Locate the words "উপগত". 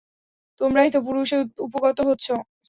1.65-1.97